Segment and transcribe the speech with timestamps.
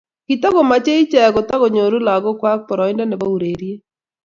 [0.27, 3.81] kotakomochei icheek kotakonyoru lakoikwach boroindo nebo ureryet